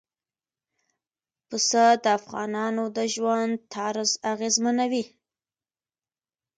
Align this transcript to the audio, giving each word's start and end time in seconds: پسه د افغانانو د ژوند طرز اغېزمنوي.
پسه 1.47 1.85
د 2.03 2.05
افغانانو 2.19 2.83
د 2.95 2.97
ژوند 3.13 3.53
طرز 3.73 4.09
اغېزمنوي. 4.33 5.05